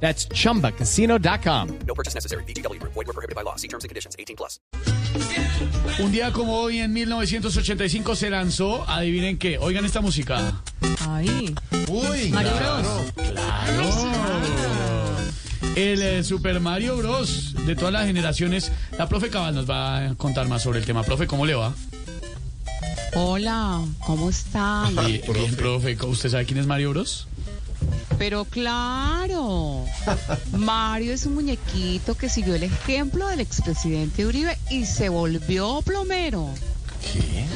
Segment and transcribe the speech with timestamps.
[0.00, 1.78] That's chumbacasino.com.
[1.86, 2.44] No purchase necessary.
[2.44, 2.80] BGW.
[2.82, 3.56] Void were prohibited by law.
[3.56, 4.14] See terms and conditions.
[4.18, 4.60] 18 plus.
[5.98, 10.60] Un día como hoy, en 1985, se lanzó, adivinen qué, oigan esta música.
[11.08, 11.54] Ay,
[11.88, 12.86] Uy, Mario Bros.
[15.74, 17.54] El eh, Super Mario Bros.
[17.66, 18.72] de todas las generaciones.
[18.98, 21.02] La profe Cabal nos va a contar más sobre el tema.
[21.02, 21.74] Profe, ¿cómo le va?
[23.14, 24.94] Hola, ¿cómo están?
[24.96, 25.96] Bien, bien, profe.
[26.04, 27.28] ¿Usted sabe quién es Mario Bros?
[28.18, 29.84] Pero claro,
[30.52, 36.48] Mario es un muñequito que siguió el ejemplo del expresidente Uribe y se volvió plomero.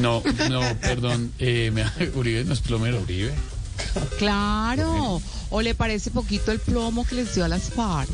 [0.00, 1.32] No, no, perdón.
[1.38, 3.34] Eh, me- Uribe no es plomero, Uribe.
[4.18, 8.08] Claro, o le parece poquito el plomo que les dio a las FARC.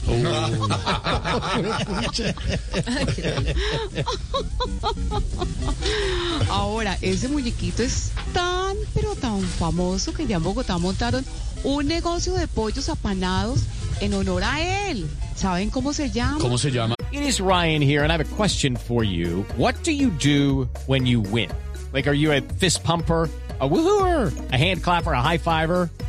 [6.48, 11.24] Ahora, ese muñequito es tan, pero tan famoso que ya en Bogotá montaron
[11.64, 13.64] un negocio de pollos apanados
[14.00, 15.08] en honor a él.
[15.36, 16.38] ¿Saben cómo se llama?
[16.41, 16.94] ¿Cómo se llama?
[17.12, 19.44] It is Ryan here, and I have a question for you.
[19.56, 21.50] What do you do when you win?
[21.92, 23.28] Like, are you a fist pumper?
[23.60, 25.88] A woohooer, a hand clapper, a high fiver.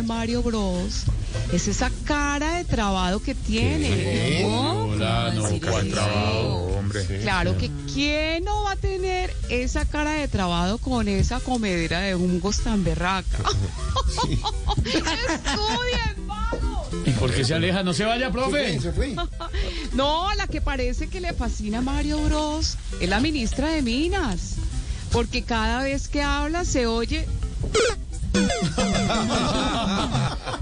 [0.00, 1.02] Mario Bros
[1.52, 4.42] es esa cara de trabado que tiene.
[4.42, 4.84] ¿no?
[4.84, 6.76] Hola, no, ¿cuál trabajo?
[6.78, 7.04] hombre.
[7.22, 12.14] Claro que quién no va a tener esa cara de trabado con esa comedera de
[12.14, 13.38] hongos tan berraca.
[14.86, 16.22] Estudien.
[17.04, 17.82] ¿Y por qué se aleja?
[17.82, 18.80] No se vaya, profe.
[18.80, 19.14] Se fue.
[19.92, 24.54] No, la que parece que le fascina a Mario Bros es la ministra de Minas.
[25.10, 27.26] Porque cada vez que habla se oye